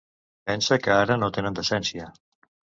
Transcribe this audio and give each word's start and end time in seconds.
Pensa 0.51 0.77
que 0.87 0.95
ara 1.03 1.19
no 1.25 1.31
tenen 1.37 1.61
decència. 1.63 2.11